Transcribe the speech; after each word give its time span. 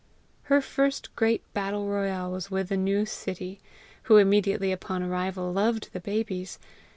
Her 0.45 0.61
first 0.61 1.15
great 1.15 1.43
battle 1.53 1.87
royal 1.87 2.31
was 2.31 2.49
with 2.49 2.69
the 2.69 2.75
new 2.75 3.05
Sittie,[B] 3.05 3.59
who 4.05 4.17
immediately 4.17 4.71
upon 4.71 5.03
arrival 5.03 5.53
loved 5.53 5.91
the 5.93 5.99
babies. 5.99 6.57